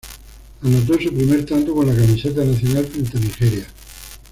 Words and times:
Anotó 0.63 0.93
su 0.99 1.13
primer 1.13 1.45
tanto 1.45 1.75
con 1.75 1.85
la 1.85 1.93
camiseta 1.95 2.43
nacional 2.43 2.87
frente 2.87 3.17
a 3.17 3.21
Nigeria. 3.21 3.67